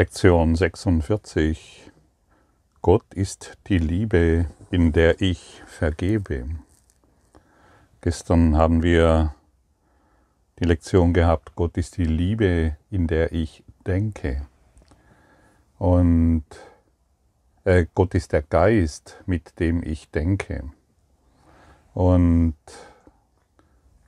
Lektion 0.00 0.56
46. 0.56 1.90
Gott 2.80 3.04
ist 3.12 3.58
die 3.66 3.76
Liebe, 3.76 4.46
in 4.70 4.92
der 4.92 5.20
ich 5.20 5.62
vergebe. 5.66 6.48
Gestern 8.00 8.56
haben 8.56 8.82
wir 8.82 9.34
die 10.58 10.64
Lektion 10.64 11.12
gehabt, 11.12 11.54
Gott 11.54 11.76
ist 11.76 11.98
die 11.98 12.06
Liebe, 12.06 12.78
in 12.90 13.08
der 13.08 13.32
ich 13.32 13.62
denke. 13.86 14.46
Und 15.76 16.46
äh, 17.64 17.84
Gott 17.94 18.14
ist 18.14 18.32
der 18.32 18.40
Geist, 18.40 19.22
mit 19.26 19.60
dem 19.60 19.82
ich 19.82 20.10
denke. 20.10 20.70
Und 21.92 22.56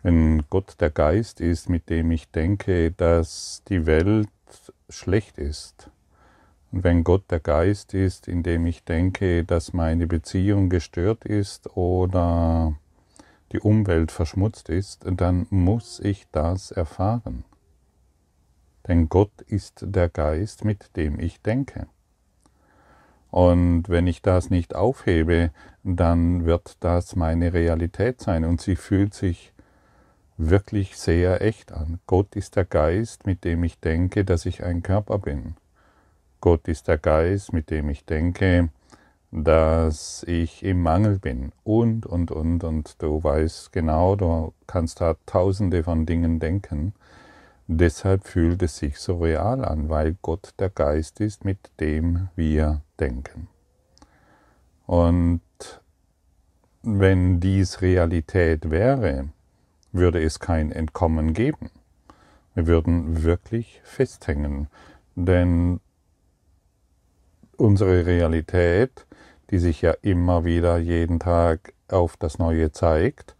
wenn 0.02 0.43
Gott 0.48 0.80
der 0.80 0.88
Geist 0.88 1.43
ist, 1.43 1.68
mit 1.68 1.90
dem 1.90 2.12
ich 2.12 2.30
denke, 2.30 2.93
dass 2.93 3.62
die 3.68 3.84
Welt 3.84 4.30
schlecht 4.93 5.38
ist. 5.38 5.90
Und 6.71 6.85
wenn 6.85 7.04
Gott 7.04 7.30
der 7.30 7.40
Geist 7.40 7.94
ist, 7.94 8.29
in 8.29 8.43
dem 8.43 8.67
ich 8.67 8.85
denke, 8.85 9.44
dass 9.44 9.72
meine 9.72 10.07
Beziehung 10.07 10.71
gestört 10.71 11.25
ist 11.25 11.76
oder 11.76 12.75
die 13.53 13.61
Umwelt 13.61 14.11
verschmutzt 14.11 14.70
ist, 14.70 15.04
dann 15.04 15.46
muss 15.50 16.00
ich 16.00 16.26
das 16.32 16.70
erfahren. 16.70 17.44
Denn 18.89 19.08
Gott 19.08 19.43
ist 19.46 19.84
der 19.86 20.08
Geist, 20.08 20.64
mit 20.64 20.96
dem 20.96 21.20
ich 21.20 21.40
denke. 21.43 21.86
Und 23.31 23.89
wenn 23.89 24.06
ich 24.06 24.20
das 24.22 24.50
nicht 24.50 24.75
aufhebe, 24.75 25.50
dann 25.84 26.45
wird 26.45 26.76
das 26.81 27.17
meine 27.17 27.53
Realität 27.53 28.20
sein 28.20 28.45
und 28.45 28.61
sie 28.61 28.76
fühlt 28.76 29.14
sich 29.14 29.53
wirklich 30.51 30.96
sehr 30.96 31.43
echt 31.43 31.73
an. 31.73 32.01
Gott 32.06 32.34
ist 32.37 32.56
der 32.56 32.64
Geist, 32.64 33.27
mit 33.27 33.45
dem 33.45 33.64
ich 33.64 33.78
denke, 33.78 34.25
dass 34.25 34.47
ich 34.47 34.65
ein 34.65 34.83
Körper 34.83 35.19
bin. 35.19 35.55
Gott 36.41 36.67
ist 36.69 36.89
der 36.89 36.98
Geist, 36.98 37.53
mit 37.53 37.70
dem 37.70 37.89
ich 37.89 38.05
denke, 38.05 38.69
dass 39.31 40.25
ich 40.25 40.62
im 40.62 40.83
Mangel 40.83 41.19
bin 41.19 41.53
und, 41.65 42.05
und, 42.05 42.31
und, 42.31 42.65
und 42.65 43.01
du 43.01 43.23
weißt 43.23 43.73
genau, 43.73 44.17
du 44.17 44.53
kannst 44.67 45.01
da 45.01 45.17
tausende 45.27 45.84
von 45.84 46.05
Dingen 46.05 46.41
denken. 46.41 46.93
Deshalb 47.69 48.27
fühlt 48.27 48.62
es 48.62 48.77
sich 48.77 48.99
so 48.99 49.19
real 49.19 49.65
an, 49.65 49.89
weil 49.89 50.17
Gott 50.21 50.55
der 50.59 50.69
Geist 50.69 51.21
ist, 51.21 51.45
mit 51.45 51.71
dem 51.81 52.29
wir 52.34 52.83
denken. 52.99 53.49
Und 54.87 55.41
wenn 56.83 57.41
dies 57.41 57.81
Realität 57.81 58.69
wäre, 58.69 59.29
würde 59.93 60.23
es 60.23 60.41
kein 60.41 60.73
Entkommen 60.73 61.35
geben. 61.35 61.71
Wir 62.55 62.67
würden 62.67 63.23
wirklich 63.23 63.81
festhängen, 63.85 64.69
denn 65.15 65.81
unsere 67.57 68.07
Realität, 68.07 69.07
die 69.51 69.59
sich 69.59 69.83
ja 69.83 69.93
immer 70.03 70.45
wieder 70.45 70.79
jeden 70.79 71.21
Tag 71.21 71.73
auf 71.89 72.17
das 72.17 72.39
Neue 72.39 72.73
zeigt, 72.73 73.37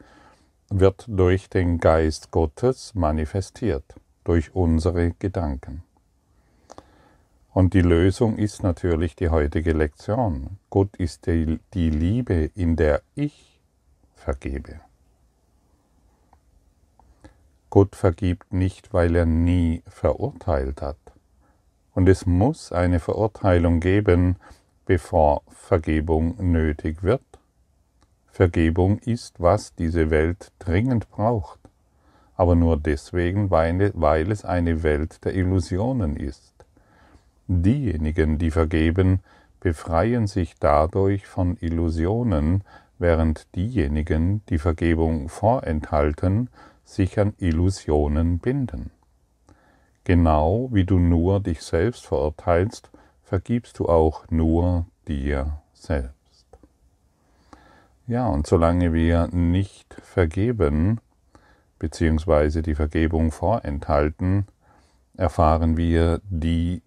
wird 0.69 1.05
durch 1.09 1.49
den 1.49 1.79
Geist 1.79 2.31
Gottes 2.31 2.95
manifestiert, 2.95 3.85
durch 4.25 4.55
unsere 4.55 5.13
Gedanken. 5.13 5.83
Und 7.53 7.75
die 7.75 7.83
Lösung 7.83 8.39
ist 8.39 8.63
natürlich 8.63 9.15
die 9.15 9.29
heutige 9.29 9.73
Lektion. 9.73 10.59
Gott 10.71 10.97
ist 10.97 11.27
die, 11.27 11.59
Liebe, 11.75 12.51
in 12.55 12.77
der 12.77 13.03
ich 13.15 13.61
vergebe. 14.15 14.81
Gott 17.73 17.97
vergibt 17.97 18.53
nicht, 18.53 18.93
weil 18.93 19.17
er 19.17 19.25
nie 19.25 19.83
verurteilt 19.87 20.83
hat. 20.83 20.99
Und 21.95 22.07
es 22.07 22.27
muss 22.27 22.71
eine 22.71 23.01
Verurteilung 23.01 23.81
geben, 23.81 24.37
bevor 24.85 25.41
Vergebung 25.49 26.35
nötig 26.39 27.03
wird. 27.03 27.23
Vergebung 28.31 28.99
ist, 28.99 29.41
was 29.41 29.75
diese 29.75 30.11
Welt 30.11 30.53
dringend 30.59 31.09
braucht, 31.09 31.61
aber 32.37 32.57
nur 32.57 32.77
deswegen, 32.77 33.51
weil 33.51 33.81
es 34.31 34.45
eine 34.45 34.83
Welt 34.83 35.25
der 35.25 35.35
Illusionen 35.35 36.17
ist. 36.17 36.53
Diejenigen, 37.49 38.37
die 38.37 38.51
vergeben, 38.51 39.21
befreien 39.61 40.27
sich 40.27 40.57
dadurch 40.61 41.27
von 41.27 41.57
Illusionen, 41.63 42.65
während 42.99 43.47
diejenigen, 43.57 44.43
die 44.51 44.59
Vergebung 44.59 45.31
vorenthalten, 45.31 46.51
sich 46.93 47.19
an 47.19 47.35
Illusionen 47.39 48.39
binden. 48.39 48.91
Genau 50.05 50.69
wie 50.73 50.85
du 50.85 50.99
nur 50.99 51.41
dich 51.41 51.63
selbst 51.63 52.07
verurteilst, 52.07 52.91
vergibst 53.23 53.79
du 53.79 53.87
auch 53.87 54.25
nur 54.31 54.87
dir 55.09 55.63
selbst. 55.73 56.13
Ja, 58.07 58.29
und 58.29 58.47
solange 58.47 58.93
wir 58.93 59.29
nicht 59.29 59.95
vergeben, 60.03 61.01
beziehungsweise 61.79 62.63
die 62.63 62.75
Vergebung 62.75 63.31
vorenthalten, 63.31 64.47
erfahren 65.17 65.77
wir 65.77 66.21
die 66.29 66.83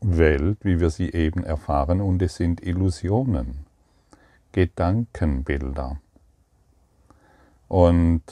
Welt, 0.00 0.58
wie 0.62 0.80
wir 0.80 0.90
sie 0.90 1.12
eben 1.12 1.44
erfahren, 1.44 2.00
und 2.00 2.22
es 2.22 2.36
sind 2.36 2.62
Illusionen, 2.62 3.66
Gedankenbilder. 4.52 6.00
Und 7.68 8.22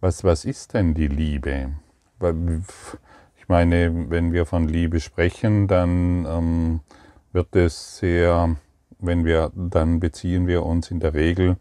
was, 0.00 0.24
was 0.24 0.44
ist 0.44 0.74
denn 0.74 0.94
die 0.94 1.08
Liebe? 1.08 1.74
Ich 3.36 3.48
meine, 3.48 4.10
wenn 4.10 4.32
wir 4.32 4.46
von 4.46 4.66
Liebe 4.66 5.00
sprechen, 5.00 5.68
dann 5.68 6.24
ähm, 6.26 6.80
wird 7.32 7.54
es 7.54 7.98
sehr, 7.98 8.56
wenn 8.98 9.24
wir, 9.26 9.52
dann 9.54 10.00
beziehen 10.00 10.46
wir 10.46 10.64
uns 10.64 10.90
in 10.90 11.00
der 11.00 11.12
Regel 11.12 11.56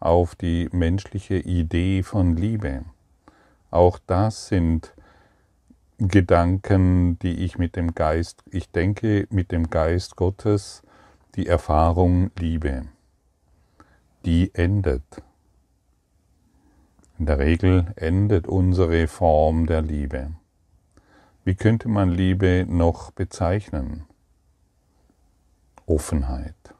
auf 0.00 0.34
die 0.34 0.68
menschliche 0.72 1.36
Idee 1.36 2.02
von 2.02 2.34
Liebe. 2.36 2.84
Auch 3.70 4.00
das 4.04 4.48
sind 4.48 4.92
Gedanken, 5.98 7.18
die 7.20 7.44
ich 7.44 7.58
mit 7.58 7.76
dem 7.76 7.94
Geist, 7.94 8.42
ich 8.50 8.70
denke 8.70 9.28
mit 9.30 9.52
dem 9.52 9.70
Geist 9.70 10.16
Gottes, 10.16 10.82
die 11.36 11.46
Erfahrung 11.46 12.32
Liebe, 12.36 12.86
die 14.24 14.52
endet. 14.54 15.22
In 17.22 17.26
der 17.26 17.38
Regel 17.38 17.92
endet 17.94 18.48
unsere 18.48 19.06
Form 19.06 19.66
der 19.66 19.80
Liebe. 19.80 20.32
Wie 21.44 21.54
könnte 21.54 21.88
man 21.88 22.10
Liebe 22.10 22.66
noch 22.68 23.12
bezeichnen? 23.12 24.06
Offenheit. 25.86 26.74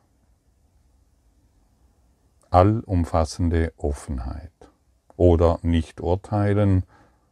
Allumfassende 2.50 3.72
Offenheit. 3.76 4.50
Oder 5.16 5.60
nicht 5.62 6.00
urteilen 6.00 6.82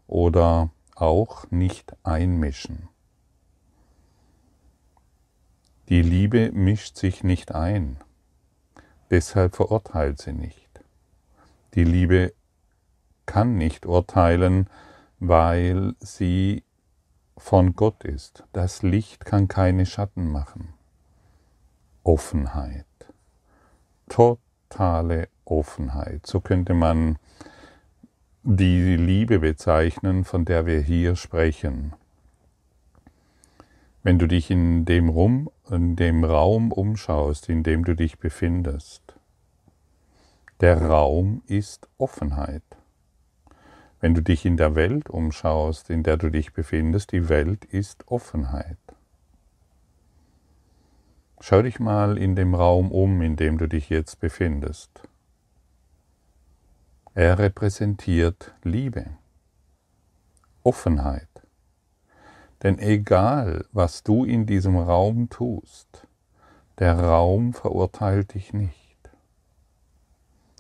oder 0.06 0.70
auch 0.94 1.50
nicht 1.50 1.92
einmischen. 2.04 2.88
Die 5.88 6.02
Liebe 6.02 6.52
mischt 6.52 6.96
sich 6.96 7.24
nicht 7.24 7.52
ein, 7.52 7.96
deshalb 9.10 9.56
verurteilt 9.56 10.20
sie 10.20 10.32
nicht. 10.32 10.70
Die 11.74 11.82
Liebe 11.82 12.34
kann 13.30 13.56
nicht 13.56 13.86
urteilen, 13.86 14.68
weil 15.20 15.94
sie 16.00 16.64
von 17.36 17.76
Gott 17.76 18.02
ist. 18.02 18.42
Das 18.52 18.82
Licht 18.82 19.24
kann 19.24 19.46
keine 19.46 19.86
Schatten 19.86 20.32
machen. 20.32 20.74
Offenheit. 22.02 22.86
Totale 24.08 25.28
Offenheit. 25.44 26.26
So 26.26 26.40
könnte 26.40 26.74
man 26.74 27.18
die 28.42 28.96
Liebe 28.96 29.38
bezeichnen, 29.38 30.24
von 30.24 30.44
der 30.44 30.66
wir 30.66 30.80
hier 30.80 31.14
sprechen. 31.14 31.92
Wenn 34.02 34.18
du 34.18 34.26
dich 34.26 34.50
in 34.50 34.86
dem, 34.86 35.08
Rum, 35.08 35.50
in 35.70 35.94
dem 35.94 36.24
Raum 36.24 36.72
umschaust, 36.72 37.48
in 37.48 37.62
dem 37.62 37.84
du 37.84 37.94
dich 37.94 38.18
befindest, 38.18 39.14
der 40.60 40.82
Raum 40.82 41.42
ist 41.46 41.86
Offenheit. 41.96 42.64
Wenn 44.00 44.14
du 44.14 44.22
dich 44.22 44.46
in 44.46 44.56
der 44.56 44.74
Welt 44.74 45.10
umschaust, 45.10 45.90
in 45.90 46.02
der 46.02 46.16
du 46.16 46.30
dich 46.30 46.54
befindest, 46.54 47.12
die 47.12 47.28
Welt 47.28 47.66
ist 47.66 48.08
Offenheit. 48.08 48.78
Schau 51.38 51.62
dich 51.62 51.80
mal 51.80 52.16
in 52.16 52.34
dem 52.34 52.54
Raum 52.54 52.90
um, 52.90 53.20
in 53.20 53.36
dem 53.36 53.58
du 53.58 53.66
dich 53.66 53.90
jetzt 53.90 54.20
befindest. 54.20 54.90
Er 57.14 57.38
repräsentiert 57.38 58.54
Liebe, 58.62 59.06
Offenheit. 60.62 61.28
Denn 62.62 62.78
egal, 62.78 63.66
was 63.72 64.02
du 64.02 64.24
in 64.24 64.46
diesem 64.46 64.76
Raum 64.76 65.28
tust, 65.28 66.06
der 66.78 66.98
Raum 66.98 67.52
verurteilt 67.52 68.34
dich 68.34 68.52
nicht. 68.54 68.98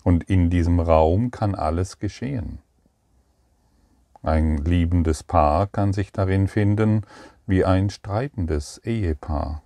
Und 0.02 0.24
in 0.24 0.50
diesem 0.50 0.80
Raum 0.80 1.30
kann 1.30 1.54
alles 1.54 1.98
geschehen. 1.98 2.58
Ein 4.22 4.58
liebendes 4.58 5.22
Paar 5.22 5.66
kann 5.66 5.92
sich 5.92 6.12
darin 6.12 6.46
finden, 6.46 7.02
wie 7.46 7.64
ein 7.64 7.90
streitendes 7.90 8.78
Ehepaar. 8.78 9.62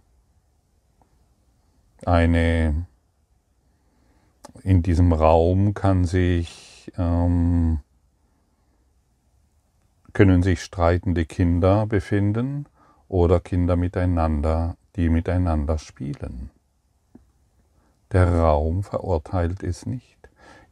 Eine 2.07 2.87
in 4.63 4.83
diesem 4.83 5.13
Raum 5.13 5.75
kann 5.75 6.05
sich 6.05 6.93
ähm, 6.97 7.81
können 10.13 10.43
sich 10.43 10.63
streitende 10.63 11.25
Kinder 11.25 11.87
befinden 11.87 12.67
oder 13.09 13.41
Kinder 13.41 13.77
miteinander, 13.77 14.77
die 14.97 15.09
miteinander 15.09 15.79
spielen. 15.79 16.51
Der 18.13 18.33
Raum 18.33 18.85
verurteilt 18.85 19.65
es 19.65 19.87
nicht. 19.87 20.19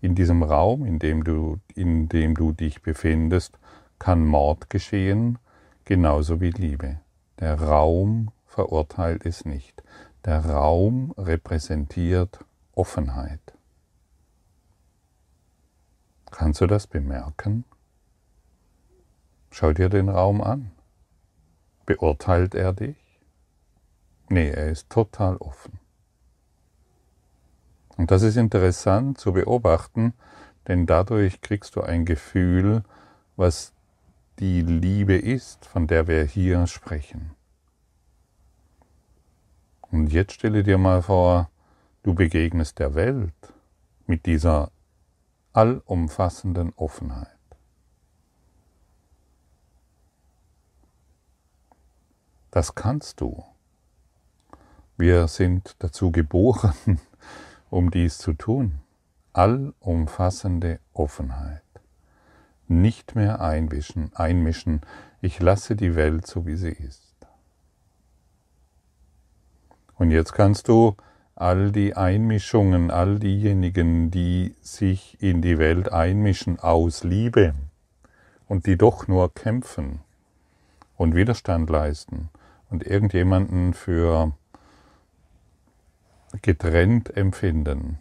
In 0.01 0.15
diesem 0.15 0.43
Raum, 0.43 0.85
in 0.85 1.01
dem 1.01 1.25
du, 1.25 1.59
in 1.75 2.09
dem 2.09 2.35
du 2.35 2.53
dich 2.53 2.83
befindest, 2.83 3.59
kann 4.03 4.27
Mord 4.27 4.69
geschehen, 4.69 5.39
genauso 5.85 6.41
wie 6.41 6.51
Liebe. 6.51 6.99
Der 7.39 7.61
Raum 7.61 8.33
verurteilt 8.47 9.25
es 9.25 9.45
nicht. 9.45 9.81
Der 10.25 10.45
Raum 10.45 11.15
repräsentiert 11.17 12.45
Offenheit. 12.73 13.57
Kannst 16.33 16.61
du 16.61 16.67
das 16.67 16.89
bemerken? 16.89 17.65
Schau 19.53 19.73
dir 19.73 19.89
den 19.89 20.09
Raum 20.09 20.41
an. 20.41 20.73
Beurteilt 21.87 22.57
er 22.57 22.73
dich? 22.73 22.97
Nee, 24.29 24.51
er 24.51 24.69
ist 24.69 24.91
total 24.91 25.37
offen. 25.37 25.79
Und 27.97 28.11
das 28.11 28.23
ist 28.23 28.37
interessant 28.37 29.19
zu 29.19 29.33
beobachten, 29.33 30.13
denn 30.67 30.87
dadurch 30.87 31.41
kriegst 31.41 31.77
du 31.77 31.83
ein 31.83 32.05
Gefühl, 32.05 32.83
was 33.37 33.73
die 34.43 34.61
Liebe 34.61 35.15
ist, 35.15 35.67
von 35.67 35.87
der 35.87 36.09
wir 36.09 36.25
hier 36.25 36.67
sprechen. 36.67 37.31
Und 39.83 40.09
jetzt 40.09 40.33
stelle 40.33 40.65
dir 40.65 40.79
mal 40.79 41.01
vor, 41.01 41.49
du 42.03 42.13
begegnest 42.13 42.81
der 42.81 42.97
Welt 42.97 43.55
mit 44.09 44.27
dieser 44.27 44.73
allumfassenden 45.53 46.73
Offenheit. 46.75 47.29
Das 52.51 52.75
kannst 52.75 53.21
du. 53.21 53.45
Wir 54.97 55.29
sind 55.29 55.77
dazu 55.79 56.11
geboren, 56.11 56.99
um 57.71 57.93
dies 57.93 58.19
zu 58.19 58.33
tun. 58.33 58.81
Allumfassende 59.35 60.81
Offenheit. 60.95 61.62
Nicht 62.81 63.15
mehr 63.15 63.43
einmischen, 63.43 64.11
einmischen. 64.15 64.81
Ich 65.21 65.41
lasse 65.41 65.77
die 65.77 65.95
Welt 65.95 66.27
so, 66.27 66.47
wie 66.47 66.57
sie 66.57 66.73
ist. 66.73 67.15
Und 69.97 70.11
jetzt 70.11 70.33
kannst 70.33 70.69
du 70.69 70.97
all 71.35 71.71
die 71.71 71.95
Einmischungen, 71.95 72.91
all 72.91 73.19
diejenigen, 73.19 74.11
die 74.11 74.55
sich 74.63 75.21
in 75.21 75.43
die 75.43 75.59
Welt 75.59 75.93
einmischen 75.93 76.59
aus 76.61 77.05
Liebe 77.05 77.55
und 78.49 78.67
die 78.67 78.79
doch 78.79 79.07
nur 79.07 79.35
kämpfen 79.35 80.01
und 80.97 81.15
Widerstand 81.15 81.69
leisten 81.69 82.31
und 82.71 82.87
irgendjemanden 82.87 83.75
für 83.75 84.33
getrennt 86.41 87.15
empfinden. 87.17 87.99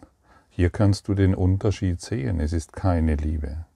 Hier 0.48 0.70
kannst 0.70 1.08
du 1.08 1.14
den 1.14 1.34
Unterschied 1.34 2.00
sehen. 2.00 2.40
Es 2.40 2.54
ist 2.54 2.72
keine 2.72 3.16
Liebe. 3.16 3.66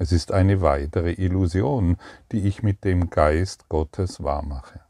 Es 0.00 0.12
ist 0.12 0.32
eine 0.32 0.62
weitere 0.62 1.12
Illusion, 1.12 1.98
die 2.32 2.48
ich 2.48 2.62
mit 2.62 2.84
dem 2.84 3.10
Geist 3.10 3.68
Gottes 3.68 4.22
wahrmache, 4.22 4.80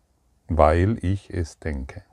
weil 0.47 1.05
ich 1.05 1.31
es 1.31 1.59
denke. 1.59 2.05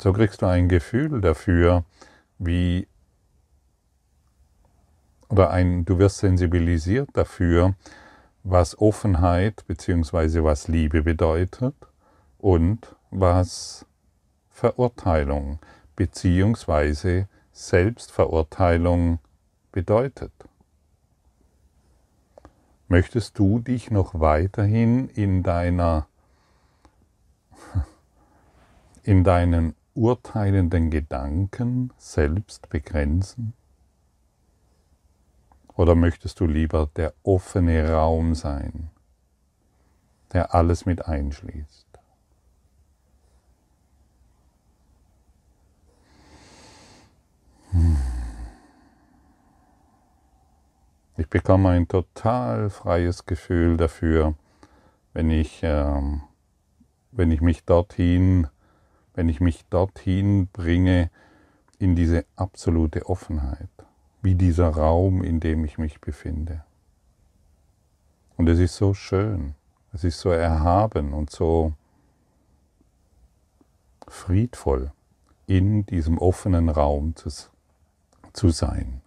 So 0.00 0.12
kriegst 0.12 0.42
du 0.42 0.46
ein 0.46 0.68
Gefühl 0.68 1.20
dafür, 1.20 1.84
wie 2.40 2.88
oder 5.28 5.50
ein, 5.50 5.84
du 5.84 5.98
wirst 6.00 6.18
sensibilisiert 6.18 7.10
dafür, 7.12 7.76
was 8.42 8.76
Offenheit 8.80 9.64
bzw. 9.68 10.42
was 10.42 10.66
Liebe 10.66 11.02
bedeutet 11.02 11.76
und 12.38 12.96
was 13.12 13.86
Verurteilung 14.50 15.60
bzw. 15.94 17.26
Selbstverurteilung 17.52 19.20
bedeutet. 19.74 20.32
Möchtest 22.86 23.40
du 23.40 23.58
dich 23.58 23.90
noch 23.90 24.20
weiterhin 24.20 25.08
in 25.08 25.42
deiner 25.42 26.06
in 29.02 29.24
deinen 29.24 29.74
urteilenden 29.94 30.90
Gedanken 30.90 31.92
selbst 31.98 32.68
begrenzen? 32.68 33.52
Oder 35.74 35.96
möchtest 35.96 36.38
du 36.38 36.46
lieber 36.46 36.88
der 36.94 37.12
offene 37.24 37.90
Raum 37.90 38.36
sein, 38.36 38.90
der 40.32 40.54
alles 40.54 40.86
mit 40.86 41.04
einschließt? 41.04 41.83
Ich 51.24 51.30
bekomme 51.30 51.70
ein 51.70 51.88
total 51.88 52.68
freies 52.68 53.24
Gefühl 53.24 53.78
dafür, 53.78 54.34
wenn 55.14 55.30
ich, 55.30 55.62
äh, 55.62 56.02
wenn 57.12 57.30
ich 57.30 57.40
mich 57.40 57.64
dorthin, 57.64 58.48
wenn 59.14 59.30
ich 59.30 59.40
mich 59.40 59.64
dorthin 59.70 60.48
bringe 60.48 61.10
in 61.78 61.96
diese 61.96 62.26
absolute 62.36 63.06
Offenheit 63.06 63.70
wie 64.20 64.34
dieser 64.34 64.68
Raum, 64.68 65.24
in 65.24 65.40
dem 65.40 65.64
ich 65.64 65.78
mich 65.78 65.98
befinde. 66.02 66.62
Und 68.36 68.46
es 68.46 68.58
ist 68.58 68.76
so 68.76 68.92
schön, 68.92 69.54
es 69.94 70.04
ist 70.04 70.20
so 70.20 70.28
erhaben 70.28 71.14
und 71.14 71.30
so 71.30 71.72
friedvoll, 74.08 74.92
in 75.46 75.86
diesem 75.86 76.18
offenen 76.18 76.68
Raum 76.68 77.16
zu, 77.16 77.30
zu 78.34 78.50
sein. 78.50 79.00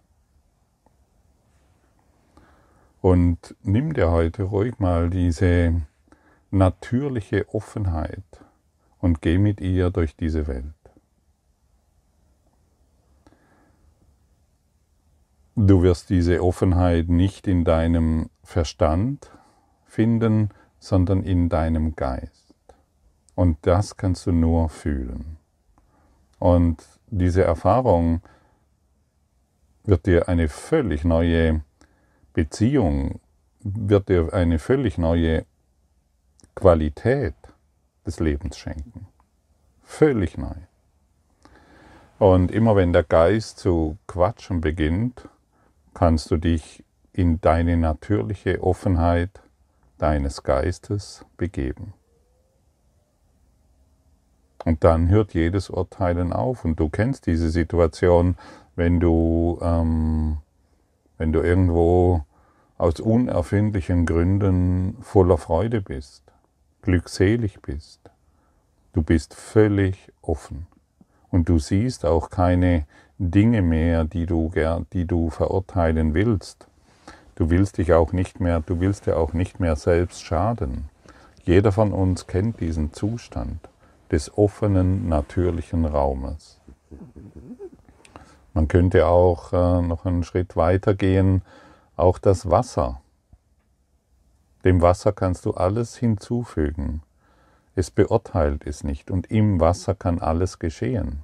Und 3.00 3.54
nimm 3.62 3.94
dir 3.94 4.10
heute 4.10 4.44
ruhig 4.44 4.78
mal 4.78 5.08
diese 5.08 5.82
natürliche 6.50 7.48
Offenheit 7.54 8.24
und 8.98 9.22
geh 9.22 9.38
mit 9.38 9.60
ihr 9.60 9.90
durch 9.90 10.16
diese 10.16 10.46
Welt. 10.46 10.74
Du 15.54 15.82
wirst 15.82 16.10
diese 16.10 16.42
Offenheit 16.42 17.08
nicht 17.08 17.46
in 17.48 17.64
deinem 17.64 18.30
Verstand 18.44 19.30
finden, 19.84 20.50
sondern 20.78 21.22
in 21.22 21.48
deinem 21.48 21.96
Geist. 21.96 22.54
Und 23.34 23.58
das 23.62 23.96
kannst 23.96 24.26
du 24.26 24.32
nur 24.32 24.68
fühlen. 24.68 25.36
Und 26.38 26.84
diese 27.08 27.42
Erfahrung 27.42 28.22
wird 29.84 30.06
dir 30.06 30.28
eine 30.28 30.48
völlig 30.48 31.04
neue 31.04 31.62
Beziehung, 32.38 33.18
wird 33.58 34.08
dir 34.08 34.32
eine 34.32 34.60
völlig 34.60 34.96
neue 34.96 35.44
Qualität 36.54 37.34
des 38.06 38.20
Lebens 38.20 38.56
schenken. 38.56 39.08
Völlig 39.82 40.38
neu. 40.38 40.54
Und 42.20 42.52
immer 42.52 42.76
wenn 42.76 42.92
der 42.92 43.02
Geist 43.02 43.58
zu 43.58 43.98
quatschen 44.06 44.60
beginnt, 44.60 45.28
kannst 45.94 46.30
du 46.30 46.36
dich 46.36 46.84
in 47.12 47.40
deine 47.40 47.76
natürliche 47.76 48.62
Offenheit 48.62 49.42
deines 49.98 50.44
Geistes 50.44 51.24
begeben. 51.38 51.92
Und 54.64 54.84
dann 54.84 55.08
hört 55.08 55.34
jedes 55.34 55.70
Urteilen 55.70 56.32
auf. 56.32 56.64
Und 56.64 56.78
du 56.78 56.88
kennst 56.88 57.26
diese 57.26 57.50
Situation, 57.50 58.36
wenn 58.76 59.00
du, 59.00 59.58
ähm, 59.60 60.38
wenn 61.16 61.32
du 61.32 61.40
irgendwo 61.40 62.24
aus 62.78 63.00
unerfindlichen 63.00 64.06
Gründen 64.06 64.96
voller 65.02 65.36
Freude 65.36 65.80
bist, 65.82 66.22
glückselig 66.82 67.60
bist. 67.60 68.00
Du 68.92 69.02
bist 69.02 69.34
völlig 69.34 70.12
offen. 70.22 70.66
Und 71.30 71.48
du 71.48 71.58
siehst 71.58 72.06
auch 72.06 72.30
keine 72.30 72.86
Dinge 73.18 73.62
mehr, 73.62 74.04
die 74.04 74.26
du, 74.26 74.50
die 74.92 75.04
du 75.04 75.28
verurteilen 75.28 76.14
willst. 76.14 76.68
Du 77.34 77.50
willst 77.50 77.78
dich 77.78 77.92
auch 77.92 78.12
nicht 78.12 78.40
mehr, 78.40 78.60
du 78.60 78.80
willst 78.80 79.06
dir 79.06 79.16
auch 79.16 79.32
nicht 79.32 79.60
mehr 79.60 79.76
selbst 79.76 80.22
schaden. 80.22 80.88
Jeder 81.44 81.72
von 81.72 81.92
uns 81.92 82.26
kennt 82.26 82.60
diesen 82.60 82.92
Zustand 82.92 83.68
des 84.10 84.36
offenen, 84.38 85.08
natürlichen 85.08 85.84
Raumes. 85.84 86.60
Man 88.54 88.68
könnte 88.68 89.06
auch 89.06 89.52
äh, 89.52 89.82
noch 89.82 90.04
einen 90.06 90.24
Schritt 90.24 90.56
weiter 90.56 90.94
gehen, 90.94 91.42
auch 91.98 92.18
das 92.18 92.50
Wasser, 92.50 93.00
Dem 94.64 94.82
Wasser 94.82 95.12
kannst 95.12 95.46
du 95.46 95.52
alles 95.54 95.96
hinzufügen. 95.96 97.02
Es 97.74 97.90
beurteilt 97.90 98.66
es 98.66 98.82
nicht 98.82 99.10
und 99.10 99.30
im 99.30 99.60
Wasser 99.60 99.94
kann 99.94 100.18
alles 100.18 100.58
geschehen. 100.58 101.22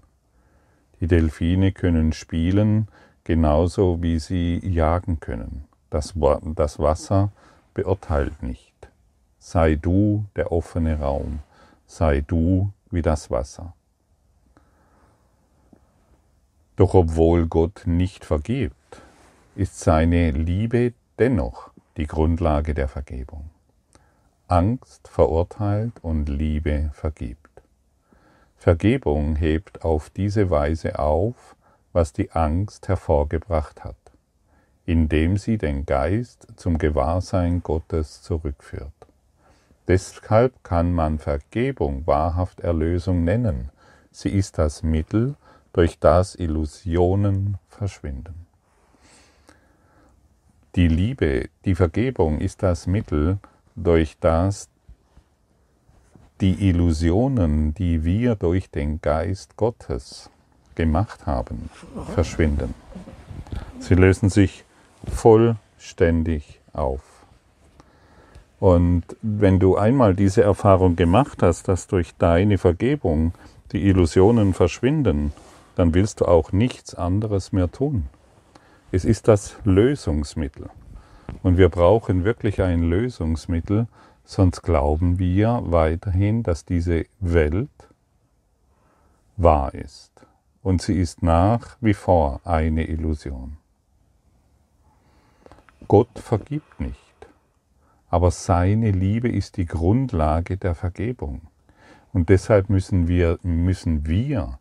Die 1.01 1.09
Delfine 1.09 1.73
können 1.73 2.13
spielen, 2.13 2.89
genauso 3.25 4.03
wie 4.03 4.19
sie 4.19 4.61
jagen 4.65 5.19
können. 5.19 5.65
Das, 5.91 6.15
das 6.55 6.79
Wasser 6.79 7.33
beurteilt 7.75 8.43
nicht. 8.43 8.89
Sei 9.39 9.75
du 9.75 10.25
der 10.37 10.53
offene 10.53 11.01
Raum, 11.01 11.41
sei 11.87 12.21
du 12.21 12.73
wie 12.91 13.03
das 13.03 13.31
Wasser. 13.31 13.75
Doch 16.77 16.95
obwohl 16.95 17.47
Gott 17.47 17.83
nicht 17.85 18.25
vergibt, 18.25 19.03
ist 19.57 19.81
seine 19.81 20.31
Liebe 20.33 20.95
dennoch 21.19 21.71
die 21.97 22.07
Grundlage 22.07 22.75
der 22.75 22.89
Vergebung. 22.89 23.51
Angst 24.49 25.09
verurteilt 25.09 25.93
und 26.03 26.29
Liebe 26.29 26.91
vergibt. 26.93 27.63
Vergebung 28.57 29.37
hebt 29.37 29.85
auf 29.85 30.11
diese 30.11 30.51
Weise 30.51 30.99
auf, 30.99 31.55
was 31.93 32.13
die 32.13 32.33
Angst 32.33 32.89
hervorgebracht 32.89 33.85
hat, 33.85 33.97
indem 34.87 35.37
sie 35.37 35.59
den 35.59 35.87
Geist 35.87 36.49
zum 36.57 36.79
Gewahrsein 36.79 37.63
Gottes 37.63 38.23
zurückführt. 38.23 38.93
Deshalb 39.87 40.65
kann 40.65 40.93
man 40.93 41.19
Vergebung 41.19 42.07
wahrhaft 42.07 42.61
Erlösung 42.61 43.23
nennen. 43.23 43.71
Sie 44.11 44.31
ist 44.31 44.59
das 44.59 44.83
Mittel, 44.83 45.37
durch 45.73 45.99
das 45.99 46.35
Illusionen 46.37 47.59
verschwinden. 47.69 48.44
Die 50.77 50.89
Liebe, 50.89 51.51
die 51.65 51.77
Vergebung 51.77 52.41
ist 52.41 52.65
das 52.65 52.89
Mittel, 52.89 53.39
durch 53.77 54.17
das 54.19 54.69
die 56.41 56.69
Illusionen, 56.69 57.75
die 57.75 58.05
wir 58.05 58.35
durch 58.35 58.71
den 58.71 59.01
Geist 59.01 59.57
Gottes 59.57 60.31
gemacht 60.75 61.27
haben, 61.27 61.71
verschwinden. 62.15 62.75
Sie 63.79 63.95
lösen 63.95 64.31
sich 64.31 64.65
vollständig 65.07 66.61
auf. 66.73 67.03
Und 68.59 69.05
wenn 69.23 69.61
du 69.61 69.77
einmal 69.77 70.17
diese 70.17 70.43
Erfahrung 70.43 70.97
gemacht 70.97 71.41
hast, 71.45 71.69
dass 71.69 71.87
durch 71.87 72.17
deine 72.19 72.59
Vergebung 72.59 73.33
die 73.71 73.87
Illusionen 73.87 74.55
verschwinden, 74.55 75.33
dann 75.77 75.95
willst 75.95 76.21
du 76.21 76.25
auch 76.25 76.51
nichts 76.51 76.97
anderes 76.97 77.53
mehr 77.53 77.71
tun. 77.71 78.09
Es 78.95 79.05
ist 79.05 79.27
das 79.27 79.57
Lösungsmittel. 79.65 80.71
Und 81.43 81.59
wir 81.59 81.69
brauchen 81.69 82.25
wirklich 82.25 82.63
ein 82.63 82.83
Lösungsmittel, 82.83 83.89
sonst 84.25 84.63
glauben 84.63 85.19
wir 85.19 85.63
weiterhin, 85.65 86.43
dass 86.43 86.65
diese 86.65 87.07
Welt 87.19 87.89
wahr 89.37 89.75
ist. 89.75 90.13
Und 90.63 90.81
sie 90.81 90.99
ist 90.99 91.23
nach 91.23 91.77
wie 91.81 91.95
vor 91.95 92.41
eine 92.45 92.87
Illusion. 92.87 93.57
Gott 95.89 96.19
vergibt 96.19 96.81
nicht 96.81 97.05
aber 98.15 98.31
seine 98.31 98.93
Liebe 98.93 99.29
ist 99.29 99.57
die 99.57 99.67
Grundlage 99.67 100.57
der 100.57 100.77
Vergebung. 100.77 101.41
Und 102.13 102.29
deshalb 102.29 102.71
müssen 102.71 103.09
wir, 103.09 103.41
müssen 103.43 104.07
wir 104.07 104.61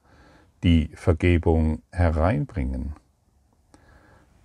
die 0.63 0.89
Vergebung 0.95 1.83
hereinbringen. 1.91 2.95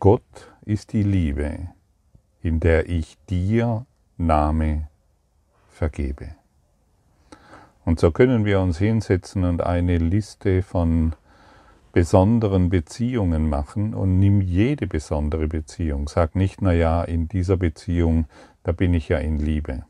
Gott 0.01 0.53
ist 0.65 0.93
die 0.93 1.03
Liebe, 1.03 1.69
in 2.41 2.61
der 2.61 2.89
ich 2.89 3.17
dir 3.29 3.87
Name 4.17 4.89
vergebe. 5.69 6.35
Und 7.85 7.99
so 7.99 8.11
können 8.11 8.45
wir 8.45 8.61
uns 8.61 8.79
hinsetzen 8.79 9.45
und 9.45 9.63
eine 9.63 9.99
Liste 9.99 10.63
von 10.63 11.15
besonderen 11.93 12.69
Beziehungen 12.69 13.49
machen 13.49 13.95
und 13.95 14.19
nimm 14.19 14.41
jede 14.41 14.87
besondere 14.87 15.49
Beziehung. 15.49 16.07
Sag 16.07 16.37
nicht, 16.37 16.63
na 16.63 16.73
ja, 16.73 17.03
in 17.03 17.29
dieser 17.29 17.57
Beziehung 17.57 18.27
da 18.69 18.73
bin 18.73 18.93
ich 18.93 19.09
ja 19.09 19.17
in 19.17 19.39
Liebe. 19.39 19.85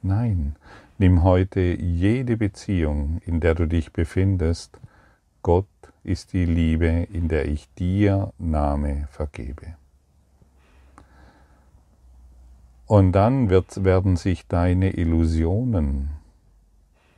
Nein, 0.00 0.56
nimm 0.96 1.22
heute 1.22 1.60
jede 1.60 2.38
Beziehung, 2.38 3.20
in 3.26 3.40
der 3.40 3.54
du 3.54 3.66
dich 3.66 3.92
befindest. 3.92 4.80
Gott 5.42 5.66
ist 6.08 6.32
die 6.32 6.46
Liebe, 6.46 7.06
in 7.12 7.28
der 7.28 7.46
ich 7.46 7.68
dir 7.74 8.32
Name 8.38 9.06
vergebe. 9.10 9.74
Und 12.86 13.12
dann 13.12 13.50
wird, 13.50 13.84
werden 13.84 14.16
sich 14.16 14.46
deine 14.46 14.96
Illusionen, 14.96 16.08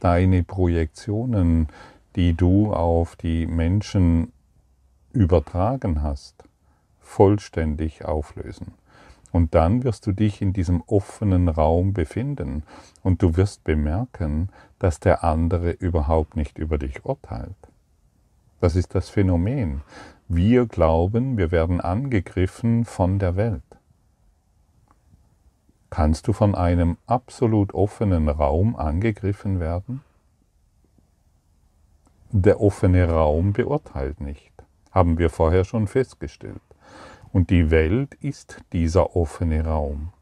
deine 0.01 0.43
Projektionen, 0.43 1.69
die 2.17 2.35
du 2.35 2.73
auf 2.75 3.15
die 3.15 3.47
Menschen 3.47 4.33
übertragen 5.13 6.03
hast, 6.03 6.43
vollständig 6.99 8.05
auflösen. 8.05 8.75
Und 9.31 9.55
dann 9.55 9.85
wirst 9.85 10.09
du 10.09 10.13
dich 10.13 10.43
in 10.43 10.53
diesem 10.53 10.83
offenen 10.89 11.49
Raum 11.49 11.93
befinden 11.93 12.65
und 13.05 13.23
du 13.23 13.37
wirst 13.37 13.63
bemerken, 13.63 14.49
dass 14.81 14.99
der 14.99 15.23
andere 15.23 15.71
überhaupt 15.71 16.35
nicht 16.35 16.59
über 16.59 16.79
dich 16.79 17.05
urteilt. 17.05 17.70
Das 18.61 18.77
ist 18.77 18.95
das 18.95 19.09
Phänomen. 19.09 19.81
Wir 20.29 20.67
glauben, 20.67 21.39
wir 21.39 21.51
werden 21.51 21.81
angegriffen 21.81 22.85
von 22.85 23.19
der 23.19 23.37
Welt. 23.37 23.63
Kannst 25.89 26.29
du 26.29 26.33
von 26.33 26.55
einem 26.55 26.99
absolut 27.07 27.75
offenen 27.75 28.29
Raum 28.29 28.77
angegriffen 28.77 29.59
werden? 29.59 30.03
Der 32.31 32.61
offene 32.61 33.09
Raum 33.09 33.53
beurteilt 33.53 34.21
nicht, 34.21 34.53
haben 34.93 35.19
wir 35.19 35.31
vorher 35.31 35.65
schon 35.65 35.89
festgestellt. 35.89 36.61
Und 37.33 37.51
die 37.51 37.73
Welt 37.73 38.15
ist 38.21 38.59
dieser 38.73 39.17
offene 39.17 39.65
Raum. 39.65 40.13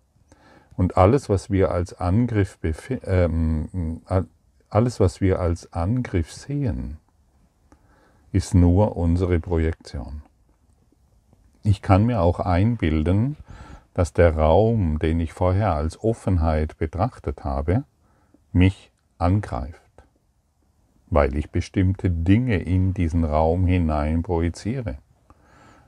Und 0.77 0.97
alles, 0.97 1.29
was 1.29 1.51
wir 1.51 1.71
als 1.71 1.93
Angriff, 1.93 2.59
ähm, 3.05 4.01
alles, 4.71 5.01
was 5.01 5.21
wir 5.21 5.41
als 5.41 5.73
Angriff 5.73 6.33
sehen, 6.33 6.99
ist 8.33 8.55
nur 8.55 8.97
unsere 8.97 9.41
Projektion. 9.41 10.23
Ich 11.63 11.83
kann 11.83 12.05
mir 12.07 12.21
auch 12.21 12.41
einbilden, 12.41 13.37
dass 13.95 14.13
der 14.13 14.37
Raum, 14.37 14.99
den 14.99 15.19
ich 15.21 15.33
vorher 15.33 15.75
als 15.75 16.03
Offenheit 16.03 16.79
betrachtet 16.79 17.45
habe, 17.45 17.85
mich 18.53 18.91
angreift, 19.19 19.81
weil 21.11 21.37
ich 21.37 21.51
bestimmte 21.51 22.11
Dinge 22.11 22.59
in 22.59 22.95
diesen 22.95 23.25
Raum 23.25 23.67
hinein 23.67 24.23
projiziere. 24.23 24.99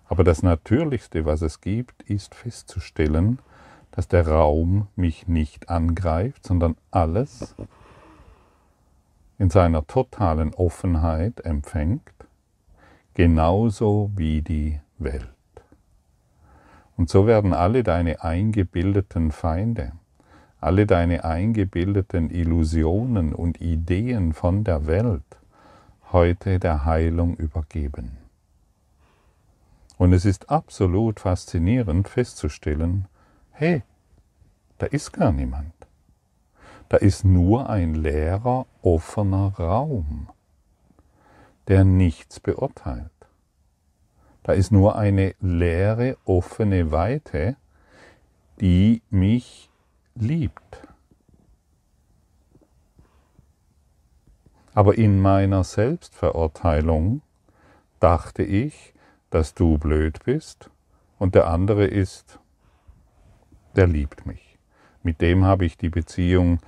Aber 0.09 0.25
das 0.25 0.43
Natürlichste, 0.43 1.25
was 1.25 1.41
es 1.41 1.61
gibt, 1.61 2.03
ist 2.03 2.35
festzustellen, 2.35 3.39
dass 3.93 4.09
der 4.09 4.27
Raum 4.27 4.89
mich 4.97 5.29
nicht 5.29 5.69
angreift, 5.69 6.45
sondern 6.45 6.77
alles 6.91 7.55
in 9.39 9.51
seiner 9.51 9.87
totalen 9.87 10.53
Offenheit 10.55 11.41
empfängt, 11.41 12.03
genauso 13.21 14.11
wie 14.17 14.41
die 14.41 14.81
Welt. 14.97 15.29
Und 16.97 17.11
so 17.11 17.27
werden 17.27 17.53
alle 17.53 17.83
deine 17.83 18.23
eingebildeten 18.25 19.31
Feinde, 19.31 19.93
alle 20.59 20.87
deine 20.87 21.23
eingebildeten 21.23 22.31
Illusionen 22.31 23.35
und 23.35 23.61
Ideen 23.61 24.33
von 24.33 24.65
der 24.65 24.87
Welt 24.87 25.39
heute 26.13 26.59
der 26.59 26.87
Heilung 26.87 27.37
übergeben. 27.37 28.17
Und 29.99 30.15
es 30.15 30.25
ist 30.25 30.49
absolut 30.49 31.21
faszinierend 31.21 32.09
festzustellen, 32.09 33.07
hey, 33.51 33.83
da 34.79 34.87
ist 34.87 35.13
gar 35.13 35.31
niemand. 35.31 35.75
Da 36.89 36.97
ist 36.97 37.27
nur 37.27 37.69
ein 37.69 37.97
leerer, 37.97 38.65
offener 38.81 39.53
Raum, 39.59 40.31
der 41.71 41.85
nichts 41.85 42.41
beurteilt. 42.41 43.13
Da 44.43 44.53
ist 44.55 44.73
nur 44.73 44.97
eine 44.97 45.37
leere, 45.41 46.19
offene 46.25 46.91
Weite, 46.91 47.57
die 48.61 49.03
mich 49.09 49.71
liebt. 50.17 50.89
Aber 54.75 54.99
in 54.99 55.21
meiner 55.21 55.63
Selbstverurteilung 55.63 57.23
dachte 58.01 58.43
ich, 58.43 58.93
dass 59.31 59.55
du 59.55 59.79
blöd 59.79 60.25
bist 60.25 60.71
und 61.21 61.37
der 61.37 61.47
andere 61.47 61.87
ist, 61.87 62.41
der 63.77 63.87
liebt 63.87 64.27
mich. 64.27 64.59
Mit 65.05 65.21
dem 65.21 65.45
habe 65.45 65.67
ich 65.67 65.77
die 65.77 65.89
Beziehung, 65.89 66.59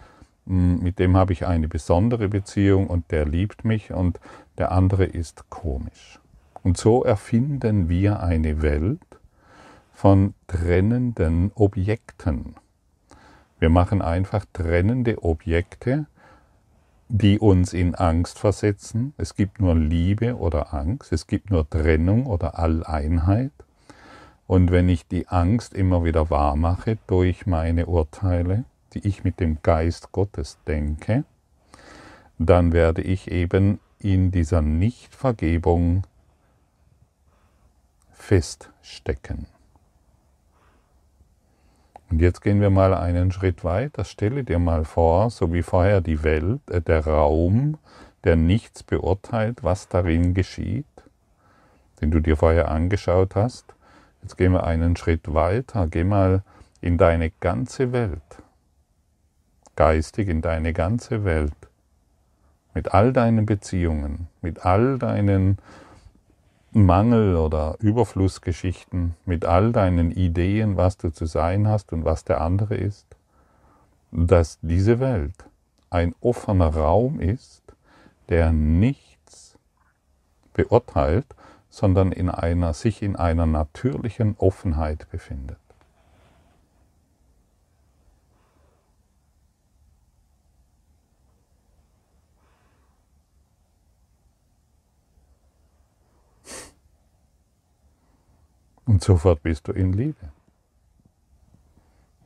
hm, 0.47 0.81
mit 0.81 1.01
dem 1.01 1.17
habe 1.17 1.33
ich 1.33 1.45
eine 1.45 1.67
besondere 1.67 2.29
Beziehung 2.29 2.87
und 2.87 3.11
der 3.11 3.25
liebt 3.25 3.65
mich 3.65 3.93
und 3.93 4.21
der 4.59 4.73
andere 4.73 5.05
ist 5.05 5.49
komisch. 5.51 6.21
Und 6.63 6.77
so 6.77 7.05
erfinden 7.05 7.89
wir 7.89 8.23
eine 8.23 8.63
Welt 8.63 9.01
von 9.93 10.35
trennenden 10.47 11.53
Objekten. 11.55 12.57
Wir 13.59 13.69
machen 13.69 14.03
einfach 14.03 14.45
trennende 14.53 15.23
Objekte, 15.23 16.07
die 17.09 17.39
uns 17.39 17.73
in 17.73 17.95
Angst 17.95 18.39
versetzen. 18.39 19.13
Es 19.19 19.35
gibt 19.35 19.61
nur 19.61 19.75
Liebe 19.75 20.37
oder 20.37 20.73
Angst, 20.73 21.13
es 21.13 21.27
gibt 21.27 21.51
nur 21.51 21.69
Trennung 21.69 22.27
oder 22.27 22.59
Alleinheit. 22.59 23.53
Und 24.47 24.71
wenn 24.71 24.89
ich 24.89 25.07
die 25.07 25.29
Angst 25.29 25.75
immer 25.75 26.05
wieder 26.05 26.31
wahr 26.31 26.57
mache 26.57 26.99
durch 27.07 27.47
meine 27.47 27.87
Urteile, 27.87 28.65
die 28.95 29.07
ich 29.07 29.25
mit 29.25 29.41
dem 29.41 29.59
Geist 29.63 30.13
Gottes 30.13 30.59
denke, 30.67 31.25
dann 32.39 32.73
werde 32.73 33.03
ich 33.03 33.31
eben 33.31 33.79
in 34.05 34.31
dieser 34.31 34.63
Nichtvergebung 34.63 36.05
feststecken. 38.13 39.47
Und 42.11 42.21
jetzt 42.21 42.43
gehen 42.43 42.61
wir 42.61 42.71
mal 42.71 42.95
einen 42.95 43.33
Schritt 43.33 43.65
weiter. 43.65 44.05
Stelle 44.05 44.45
dir 44.45 44.59
mal 44.59 44.85
vor, 44.85 45.31
so 45.31 45.53
wie 45.53 45.63
vorher 45.63 46.01
die 46.01 46.23
Welt, 46.23 46.61
äh, 46.71 46.81
der 46.81 47.07
Raum, 47.07 47.79
der 48.25 48.37
nichts 48.37 48.83
beurteilt, 48.83 49.65
was 49.65 49.89
darin 49.89 50.35
geschieht, 50.35 50.87
den 52.01 52.11
du 52.11 52.21
dir 52.21 52.37
vorher 52.37 52.71
angeschaut 52.71 53.35
hast. 53.35 53.75
Jetzt 54.23 54.37
gehen 54.37 54.53
wir 54.53 54.65
einen 54.65 54.97
Schritt 54.97 55.33
weiter. 55.33 55.89
Geh 55.89 56.05
mal 56.05 56.43
in 56.81 56.99
deine 56.99 57.31
ganze 57.31 57.93
Welt 57.93 58.43
geistig 59.77 60.29
in 60.29 60.43
deine 60.43 60.73
ganze 60.73 61.25
Welt, 61.25 61.55
mit 62.75 62.95
all 62.95 63.13
deinen 63.13 63.47
Beziehungen, 63.47 64.29
mit 64.41 64.65
all 64.65 64.99
deinen 64.99 65.59
Mangel- 66.73 67.37
oder 67.37 67.77
Überflussgeschichten, 67.81 69.15
mit 69.27 69.45
all 69.45 69.73
deinen 69.73 70.11
Ideen, 70.11 70.77
was 70.77 70.97
du 70.97 71.11
zu 71.11 71.27
sein 71.27 71.69
hast 71.69 71.93
und 71.93 72.05
was 72.05 72.25
der 72.25 72.41
andere 72.41 72.75
ist, 72.77 73.07
dass 74.11 74.59
diese 74.63 75.01
Welt 75.01 75.45
ein 75.91 76.15
offener 76.21 76.75
Raum 76.75 77.21
ist, 77.21 77.63
der 78.31 78.53
nichts 78.53 79.59
beurteilt, 80.55 81.27
sondern 81.69 82.13
in 82.13 82.31
einer, 82.31 82.73
sich 82.75 83.03
in 83.03 83.17
einer 83.17 83.47
natürlichen 83.47 84.37
Offenheit 84.39 85.11
befindet. 85.11 85.59
Und 98.87 99.03
sofort 99.03 99.43
bist 99.43 99.69
du 99.69 99.73
in 99.73 99.93
Liebe. 99.93 100.33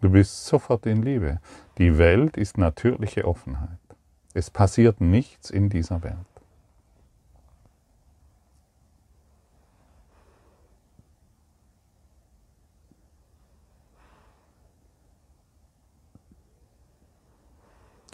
Du 0.01 0.11
bist 0.11 0.47
sofort 0.47 0.87
in 0.87 1.03
Liebe. 1.03 1.41
Die 1.79 1.99
Welt 1.99 2.37
ist 2.37 2.59
natürliche 2.59 3.27
Offenheit. 3.27 3.79
Es 4.35 4.51
passiert 4.51 5.01
nichts 5.01 5.51
in 5.51 5.69
dieser 5.69 6.03
Welt. 6.03 6.17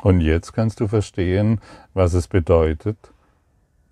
Und 0.02 0.20
jetzt 0.20 0.52
kannst 0.52 0.80
du 0.80 0.88
verstehen, 0.88 1.60
was 1.94 2.12
es 2.14 2.26
bedeutet. 2.26 3.12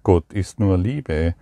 Gott 0.02 0.32
ist 0.32 0.58
nur 0.58 0.76
Liebe. 0.76 1.36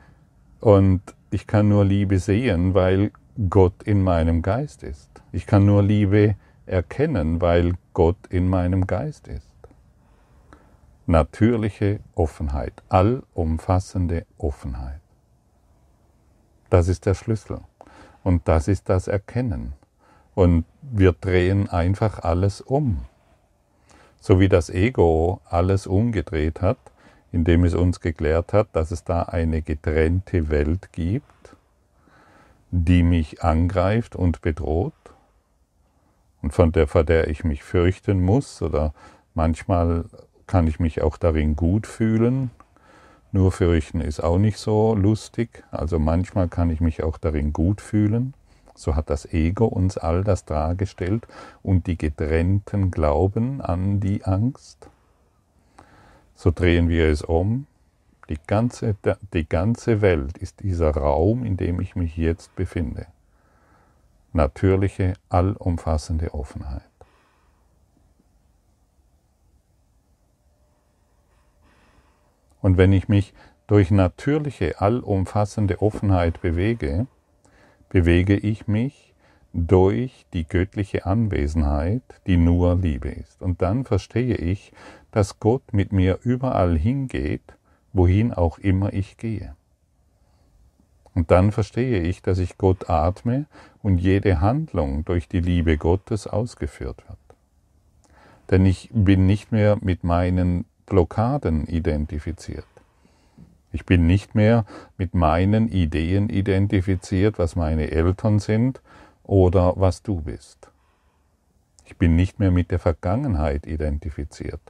Und 0.61 1.15
ich 1.31 1.47
kann 1.47 1.69
nur 1.69 1.85
Liebe 1.85 2.19
sehen, 2.19 2.75
weil 2.75 3.13
Gott 3.51 3.83
in 3.83 4.03
meinem 4.03 4.43
Geist 4.43 4.83
ist. 4.83 5.11
Ich 5.33 5.47
kann 5.47 5.67
nur 5.67 5.83
Liebe 5.83 6.37
erkennen, 6.67 7.41
weil 7.41 7.75
Gott 7.93 8.27
in 8.31 8.49
meinem 8.49 8.87
Geist 8.87 9.29
ist. 9.29 9.47
Natürliche 11.07 12.01
Offenheit, 12.15 12.83
allumfassende 12.89 14.27
Offenheit. 14.37 15.01
Das 16.71 16.89
ist 16.89 17.07
der 17.07 17.15
Schlüssel. 17.15 17.61
Und 18.23 18.47
das 18.47 18.69
ist 18.69 18.89
das 18.89 19.09
Erkennen. 19.09 19.73
Und 20.35 20.65
wir 20.83 21.13
drehen 21.13 21.69
einfach 21.69 22.21
alles 22.21 22.61
um. 22.61 23.07
So 24.21 24.41
wie 24.41 24.49
das 24.49 24.69
Ego 24.69 25.41
alles 25.49 25.87
umgedreht 25.87 26.61
hat, 26.61 26.79
indem 27.33 27.65
es 27.65 27.75
uns 27.75 28.01
geklärt 28.01 28.53
hat, 28.53 28.69
dass 28.73 28.91
es 28.91 29.05
da 29.05 29.23
eine 29.23 29.63
getrennte 29.63 30.49
Welt 30.49 30.93
gibt, 30.93 31.57
die 32.71 33.03
mich 33.03 33.43
angreift 33.43 34.17
und 34.17 34.41
bedroht 34.41 34.93
und 36.43 36.53
von 36.53 36.73
der, 36.73 36.87
vor 36.87 37.05
der 37.05 37.29
ich 37.29 37.45
mich 37.45 37.63
fürchten 37.63 38.23
muss 38.23 38.63
oder 38.63 38.95
manchmal 39.35 40.05
kann 40.47 40.67
ich 40.67 40.81
mich 40.81 41.03
auch 41.03 41.17
darin 41.17 41.57
gut 41.57 41.87
fühlen. 41.87 42.51
Nur 43.33 43.53
fürchten 43.53 44.01
ist 44.01 44.21
auch 44.21 44.39
nicht 44.39 44.59
so 44.59 44.95
lustig, 44.95 45.65
also 45.71 45.99
manchmal 45.99 46.49
kann 46.49 46.71
ich 46.71 46.81
mich 46.81 47.03
auch 47.03 47.19
darin 47.19 47.53
gut 47.53 47.81
fühlen. 47.81 48.33
So 48.75 48.95
hat 48.95 49.11
das 49.11 49.27
Ego 49.27 49.67
uns 49.67 49.99
all 49.99 50.25
das 50.25 50.45
dargestellt 50.45 51.27
und 51.63 51.87
die 51.87 51.99
getrennten 51.99 52.91
glauben 52.91 53.61
an 53.61 54.01
die 54.01 54.25
Angst. 54.25 54.89
So 56.39 56.53
drehen 56.53 56.89
wir 56.89 57.09
es 57.09 57.23
um. 57.23 57.67
Die 58.29 58.39
ganze, 58.47 58.95
die 59.33 59.49
ganze 59.49 60.01
Welt 60.03 60.39
ist 60.39 60.61
dieser 60.61 60.91
Raum, 60.91 61.45
in 61.45 61.57
dem 61.57 61.81
ich 61.81 61.97
mich 61.97 62.17
jetzt 62.17 62.55
befinde. 62.55 63.07
Natürliche, 64.33 65.15
allumfassende 65.31 66.33
Offenheit. 66.35 66.83
Und 72.63 72.77
wenn 72.77 72.93
ich 72.93 73.09
mich 73.09 73.35
durch 73.67 73.91
natürliche, 73.91 74.81
allumfassende 74.81 75.83
Offenheit 75.83 76.41
bewege, 76.41 77.09
bewege 77.89 78.37
ich 78.37 78.69
mich 78.69 79.13
durch 79.53 80.27
die 80.33 80.47
göttliche 80.47 81.05
Anwesenheit, 81.05 82.03
die 82.27 82.37
nur 82.37 82.77
Liebe 82.77 83.09
ist. 83.09 83.43
Und 83.43 83.61
dann 83.61 83.85
verstehe 83.85 84.37
ich, 84.37 84.73
dass 85.11 85.41
Gott 85.41 85.73
mit 85.73 85.93
mir 85.93 86.19
überall 86.23 86.77
hingeht, 86.77 87.55
wohin 87.93 88.33
auch 88.33 88.59
immer 88.59 88.93
ich 88.93 89.17
gehe. 89.17 89.55
Und 91.15 91.31
dann 91.31 91.51
verstehe 91.51 92.03
ich, 92.03 92.23
dass 92.23 92.39
ich 92.39 92.59
Gott 92.59 92.89
atme 92.89 93.47
und 93.83 93.99
jede 93.99 94.41
Handlung 94.41 95.05
durch 95.05 95.29
die 95.29 95.41
Liebe 95.41 95.77
Gottes 95.77 96.27
ausgeführt 96.27 97.03
wird. 97.09 97.19
Denn 98.51 98.65
ich 98.65 98.91
bin 98.93 99.27
nicht 99.27 99.51
mehr 99.51 99.79
mit 99.81 100.05
meinen 100.05 100.65
Blockaden 100.87 101.67
identifiziert. 101.67 102.65
Ich 103.73 103.85
bin 103.85 104.07
nicht 104.07 104.35
mehr 104.35 104.65
mit 104.97 105.15
meinen 105.15 105.69
Ideen 105.69 106.31
identifiziert, 106.31 107.39
was 107.39 107.57
meine 107.57 107.91
Eltern 107.91 108.39
sind 108.39 108.81
oder 109.25 109.75
was 109.77 110.03
du 110.03 110.21
bist. 110.21 110.71
Ich 111.89 111.97
bin 111.97 112.17
nicht 112.17 112.39
mehr 112.39 112.51
mit 112.51 112.71
der 112.71 112.79
Vergangenheit 112.79 113.67
identifiziert, 113.67 114.61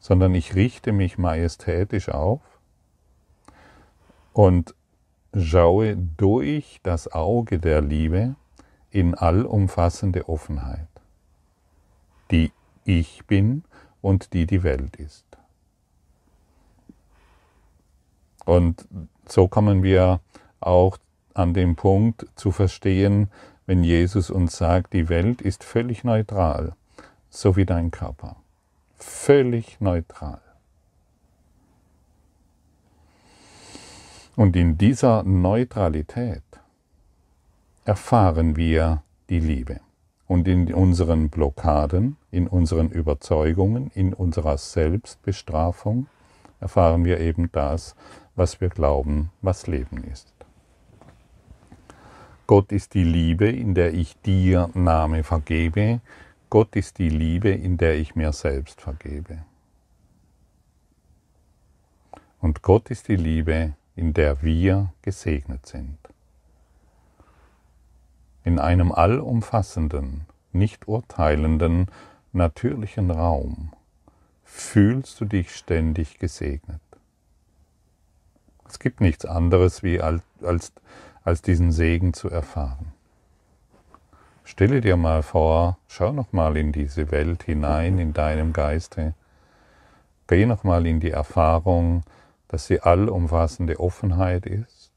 sondern 0.00 0.34
ich 0.34 0.56
richte 0.56 0.90
mich 0.90 1.18
majestätisch 1.18 2.08
auf 2.08 2.40
und 4.32 4.74
schaue 5.36 5.96
durch 5.96 6.80
das 6.82 7.12
Auge 7.12 7.60
der 7.60 7.80
Liebe 7.80 8.34
in 8.90 9.14
allumfassende 9.14 10.28
Offenheit, 10.28 10.88
die 12.32 12.50
ich 12.84 13.24
bin 13.26 13.62
und 14.02 14.32
die 14.32 14.48
die 14.48 14.64
Welt 14.64 14.96
ist. 14.96 15.26
Und 18.44 18.88
so 19.28 19.46
kommen 19.46 19.84
wir 19.84 20.18
auch 20.58 20.98
an 21.34 21.54
den 21.54 21.76
Punkt 21.76 22.26
zu 22.34 22.50
verstehen, 22.50 23.30
wenn 23.66 23.84
Jesus 23.84 24.30
uns 24.30 24.56
sagt, 24.56 24.92
die 24.92 25.08
Welt 25.08 25.40
ist 25.40 25.64
völlig 25.64 26.04
neutral, 26.04 26.74
so 27.30 27.56
wie 27.56 27.64
dein 27.64 27.90
Körper. 27.90 28.36
Völlig 28.96 29.80
neutral. 29.80 30.40
Und 34.36 34.56
in 34.56 34.76
dieser 34.76 35.22
Neutralität 35.22 36.42
erfahren 37.84 38.56
wir 38.56 39.02
die 39.28 39.40
Liebe. 39.40 39.80
Und 40.26 40.48
in 40.48 40.72
unseren 40.72 41.28
Blockaden, 41.28 42.16
in 42.30 42.48
unseren 42.48 42.90
Überzeugungen, 42.90 43.90
in 43.94 44.14
unserer 44.14 44.58
Selbstbestrafung 44.58 46.06
erfahren 46.60 47.04
wir 47.04 47.20
eben 47.20 47.52
das, 47.52 47.94
was 48.34 48.60
wir 48.60 48.70
glauben, 48.70 49.30
was 49.42 49.66
Leben 49.66 50.02
ist. 50.04 50.32
Gott 52.46 52.72
ist 52.72 52.94
die 52.94 53.04
Liebe, 53.04 53.48
in 53.48 53.74
der 53.74 53.94
ich 53.94 54.20
dir 54.20 54.70
Name 54.74 55.24
vergebe. 55.24 56.00
Gott 56.50 56.76
ist 56.76 56.98
die 56.98 57.08
Liebe, 57.08 57.50
in 57.50 57.78
der 57.78 57.96
ich 57.96 58.14
mir 58.14 58.32
selbst 58.32 58.80
vergebe. 58.80 59.44
Und 62.40 62.60
Gott 62.60 62.90
ist 62.90 63.08
die 63.08 63.16
Liebe, 63.16 63.72
in 63.96 64.12
der 64.12 64.42
wir 64.42 64.92
gesegnet 65.00 65.64
sind. 65.66 65.96
In 68.44 68.58
einem 68.58 68.92
allumfassenden, 68.92 70.26
nicht 70.52 70.86
urteilenden, 70.86 71.86
natürlichen 72.32 73.10
Raum 73.10 73.72
fühlst 74.42 75.18
du 75.20 75.24
dich 75.24 75.56
ständig 75.56 76.18
gesegnet. 76.18 76.82
Es 78.68 78.78
gibt 78.78 79.00
nichts 79.00 79.24
anderes, 79.24 79.82
wie 79.82 80.00
als, 80.00 80.22
als, 80.42 80.72
als 81.24 81.42
diesen 81.42 81.72
Segen 81.72 82.12
zu 82.12 82.28
erfahren. 82.30 82.92
Stelle 84.44 84.82
dir 84.82 84.96
mal 84.96 85.22
vor, 85.22 85.78
schau 85.88 86.12
noch 86.12 86.32
mal 86.32 86.56
in 86.58 86.70
diese 86.70 87.10
Welt 87.10 87.44
hinein, 87.44 87.98
in 87.98 88.12
deinem 88.12 88.52
Geiste. 88.52 89.14
Geh 90.26 90.44
noch 90.44 90.64
mal 90.64 90.86
in 90.86 91.00
die 91.00 91.10
Erfahrung, 91.10 92.04
dass 92.48 92.66
sie 92.66 92.80
allumfassende 92.80 93.80
Offenheit 93.80 94.44
ist. 94.44 94.92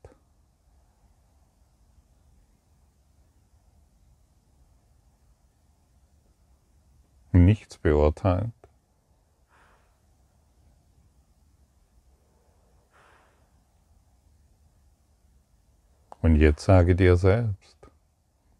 Nichts 7.31 7.77
beurteilt. 7.77 8.56
Und 16.27 16.35
jetzt 16.35 16.65
sage 16.65 16.93
dir 16.93 17.15
selbst, 17.15 17.77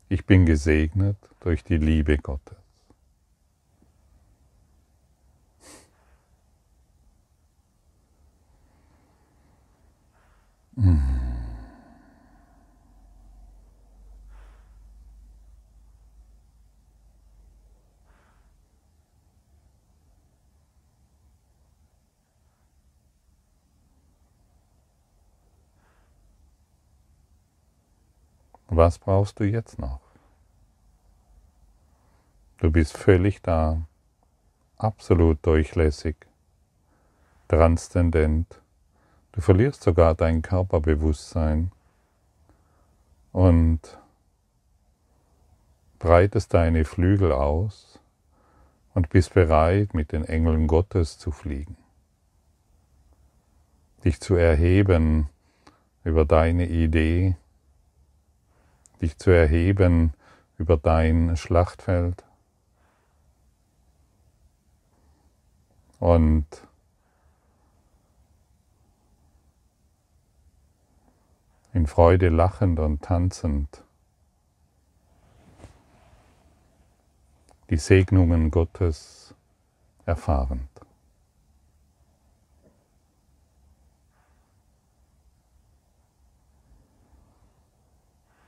ich 0.08 0.26
bin 0.26 0.46
gesegnet 0.46 1.18
durch 1.42 1.66
die 1.66 1.76
Liebe 1.76 2.18
Gottes. 2.18 2.56
Was 28.78 29.00
brauchst 29.00 29.40
du 29.40 29.44
jetzt 29.44 29.80
noch? 29.80 30.02
Du 32.60 32.70
bist 32.70 32.96
völlig 32.96 33.42
da, 33.42 33.82
absolut 34.78 35.44
durchlässig, 35.44 36.16
transzendent. 37.48 38.62
Du 39.32 39.42
verlierst 39.42 39.82
sogar 39.82 40.14
dein 40.14 40.44
Körperbewusstsein 40.44 41.72
und 43.32 43.80
breitest 45.98 46.54
deine 46.54 46.86
Flügel 46.86 47.32
aus 47.32 48.00
und 48.94 49.10
bist 49.10 49.34
bereit, 49.34 49.96
mit 49.96 50.12
den 50.12 50.24
Engeln 50.24 50.68
Gottes 50.68 51.18
zu 51.18 51.32
fliegen, 51.32 51.78
dich 54.06 54.22
zu 54.22 54.36
erheben 54.36 55.30
über 56.04 56.26
deine 56.26 56.68
Idee, 56.68 57.38
dich 59.02 59.18
zu 59.18 59.32
erheben 59.32 60.14
über 60.58 60.78
dein 60.78 61.38
Schlachtfeld 61.38 62.24
und 66.00 66.46
in 71.74 71.86
Freude 71.88 72.30
lachend 72.30 72.80
und 72.80 73.04
tanzend 73.04 73.84
die 77.70 77.78
Segnungen 77.78 78.50
Gottes 78.50 79.36
erfahrend. 80.06 80.77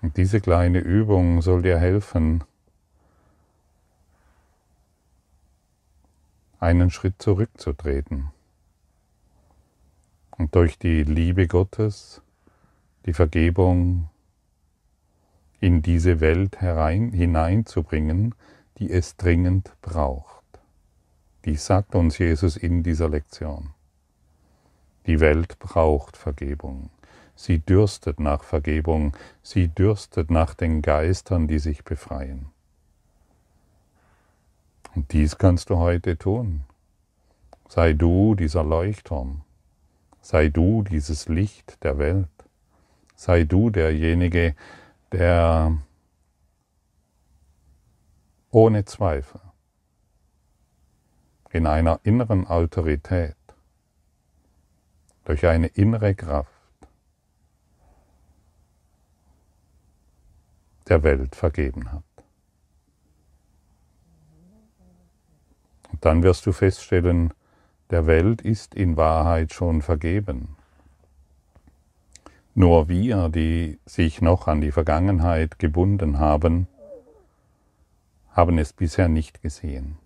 Und 0.01 0.17
diese 0.17 0.39
kleine 0.39 0.79
Übung 0.79 1.41
soll 1.41 1.61
dir 1.61 1.77
helfen, 1.77 2.43
einen 6.59 6.89
Schritt 6.89 7.21
zurückzutreten 7.21 8.31
und 10.39 10.55
durch 10.55 10.79
die 10.79 11.03
Liebe 11.03 11.47
Gottes, 11.47 12.21
die 13.05 13.13
Vergebung 13.13 14.09
in 15.59 15.81
diese 15.81 16.21
Welt 16.21 16.61
herein, 16.61 17.11
hineinzubringen, 17.11 18.33
die 18.77 18.89
es 18.89 19.17
dringend 19.17 19.73
braucht. 19.81 20.43
Dies 21.43 21.65
sagt 21.65 21.95
uns 21.95 22.17
Jesus 22.17 22.55
in 22.55 22.83
dieser 22.83 23.09
Lektion. 23.09 23.71
Die 25.05 25.19
Welt 25.19 25.59
braucht 25.59 26.15
Vergebung. 26.15 26.89
Sie 27.41 27.59
dürstet 27.59 28.19
nach 28.19 28.43
Vergebung, 28.43 29.15
sie 29.43 29.69
dürstet 29.69 30.29
nach 30.29 30.53
den 30.55 30.81
Geistern, 30.81 31.47
die 31.47 31.59
sich 31.59 31.85
befreien. 31.85 32.49
Und 34.93 35.13
dies 35.13 35.37
kannst 35.37 35.69
du 35.69 35.77
heute 35.77 36.17
tun. 36.17 36.65
Sei 37.69 37.93
du 37.93 38.35
dieser 38.35 38.65
Leuchtturm, 38.65 39.43
sei 40.19 40.49
du 40.49 40.83
dieses 40.83 41.29
Licht 41.29 41.81
der 41.81 41.97
Welt, 41.97 42.27
sei 43.15 43.45
du 43.45 43.69
derjenige, 43.69 44.53
der 45.13 45.77
ohne 48.51 48.83
Zweifel 48.83 49.39
in 51.51 51.67
einer 51.67 52.01
inneren 52.03 52.47
Autorität, 52.47 53.37
durch 55.23 55.45
eine 55.45 55.67
innere 55.67 56.15
Kraft, 56.15 56.58
der 60.89 61.03
Welt 61.03 61.35
vergeben 61.35 61.91
hat. 61.91 62.03
Und 65.91 66.03
dann 66.05 66.23
wirst 66.23 66.45
du 66.45 66.51
feststellen, 66.51 67.33
der 67.89 68.05
Welt 68.05 68.41
ist 68.41 68.75
in 68.75 68.97
Wahrheit 68.97 69.53
schon 69.53 69.81
vergeben. 69.81 70.55
Nur 72.53 72.89
wir, 72.89 73.29
die 73.29 73.79
sich 73.85 74.21
noch 74.21 74.47
an 74.47 74.61
die 74.61 74.71
Vergangenheit 74.71 75.59
gebunden 75.59 76.19
haben, 76.19 76.67
haben 78.31 78.57
es 78.57 78.73
bisher 78.73 79.07
nicht 79.07 79.41
gesehen. 79.41 79.97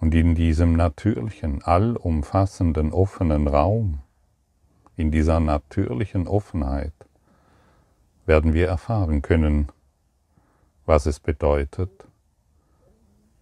Und 0.00 0.14
in 0.14 0.34
diesem 0.34 0.74
natürlichen, 0.74 1.62
allumfassenden, 1.62 2.92
offenen 2.92 3.48
Raum, 3.48 4.00
in 4.96 5.10
dieser 5.10 5.40
natürlichen 5.40 6.26
Offenheit, 6.26 6.92
werden 8.26 8.52
wir 8.52 8.68
erfahren 8.68 9.22
können, 9.22 9.70
was 10.84 11.06
es 11.06 11.20
bedeutet, 11.20 12.06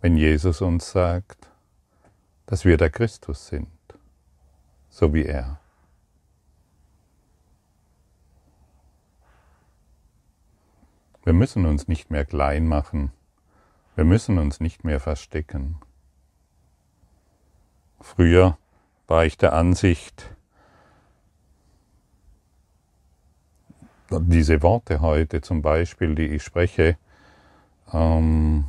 wenn 0.00 0.16
Jesus 0.16 0.60
uns 0.60 0.90
sagt, 0.90 1.48
dass 2.46 2.64
wir 2.64 2.76
der 2.76 2.90
Christus 2.90 3.46
sind, 3.46 3.68
so 4.90 5.14
wie 5.14 5.24
er. 5.24 5.58
Wir 11.24 11.32
müssen 11.32 11.64
uns 11.64 11.88
nicht 11.88 12.10
mehr 12.10 12.26
klein 12.26 12.68
machen, 12.68 13.10
wir 13.96 14.04
müssen 14.04 14.38
uns 14.38 14.60
nicht 14.60 14.84
mehr 14.84 15.00
verstecken. 15.00 15.80
Früher 18.00 18.58
war 19.06 19.24
ich 19.24 19.38
der 19.38 19.54
Ansicht, 19.54 20.34
diese 24.20 24.62
Worte 24.62 25.00
heute 25.00 25.40
zum 25.40 25.62
Beispiel, 25.62 26.14
die 26.14 26.26
ich 26.26 26.42
spreche, 26.42 26.96
ähm, 27.92 28.64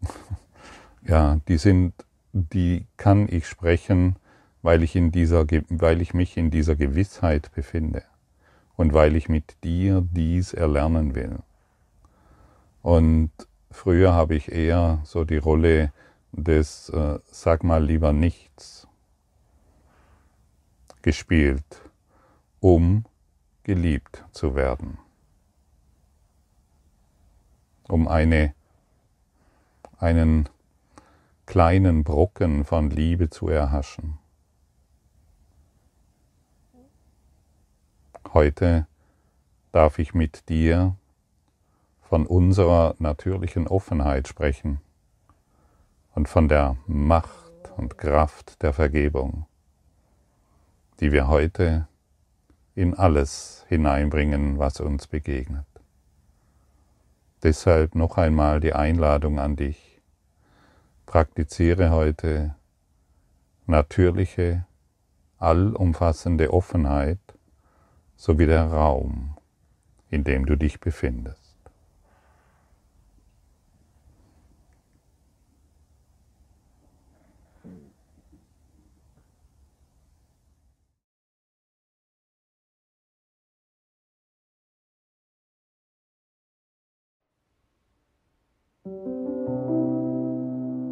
ja, 1.02 1.38
die 1.48 1.58
sind, 1.58 1.94
die 2.32 2.86
kann 2.96 3.28
ich 3.30 3.46
sprechen, 3.46 4.16
weil 4.62 4.82
ich, 4.82 4.96
in 4.96 5.12
dieser, 5.12 5.46
weil 5.68 6.00
ich 6.02 6.14
mich 6.14 6.36
in 6.36 6.50
dieser 6.50 6.74
Gewissheit 6.74 7.52
befinde 7.54 8.02
und 8.76 8.92
weil 8.92 9.16
ich 9.16 9.28
mit 9.28 9.62
dir 9.64 10.06
dies 10.10 10.52
erlernen 10.52 11.14
will. 11.14 11.38
Und 12.82 13.30
früher 13.70 14.12
habe 14.12 14.34
ich 14.34 14.52
eher 14.52 15.00
so 15.04 15.24
die 15.24 15.38
Rolle 15.38 15.92
des 16.32 16.88
äh, 16.90 17.18
Sag 17.30 17.64
mal 17.64 17.84
lieber 17.84 18.12
nichts 18.12 18.86
gespielt, 21.02 21.64
um 22.60 23.04
geliebt 23.66 24.24
zu 24.30 24.54
werden, 24.54 24.96
um 27.88 28.06
eine, 28.06 28.54
einen 29.98 30.48
kleinen 31.46 32.04
Brocken 32.04 32.64
von 32.64 32.90
Liebe 32.90 33.28
zu 33.28 33.48
erhaschen. 33.48 34.18
Heute 38.32 38.86
darf 39.72 39.98
ich 39.98 40.14
mit 40.14 40.48
dir 40.48 40.94
von 42.02 42.24
unserer 42.24 42.94
natürlichen 43.00 43.66
Offenheit 43.66 44.28
sprechen, 44.28 44.80
und 46.14 46.28
von 46.28 46.48
der 46.48 46.76
Macht 46.86 47.52
und 47.76 47.98
Kraft 47.98 48.62
der 48.62 48.72
Vergebung, 48.72 49.44
die 51.00 51.10
wir 51.10 51.26
heute 51.26 51.88
in 52.76 52.94
alles 52.94 53.64
hineinbringen, 53.68 54.58
was 54.58 54.80
uns 54.80 55.06
begegnet. 55.06 55.66
Deshalb 57.42 57.94
noch 57.94 58.18
einmal 58.18 58.60
die 58.60 58.74
Einladung 58.74 59.40
an 59.40 59.56
dich. 59.56 60.02
Praktiziere 61.06 61.90
heute 61.90 62.54
natürliche, 63.66 64.66
allumfassende 65.38 66.52
Offenheit 66.52 67.18
sowie 68.14 68.46
der 68.46 68.66
Raum, 68.70 69.36
in 70.10 70.22
dem 70.22 70.44
du 70.44 70.56
dich 70.56 70.78
befindest. 70.78 71.45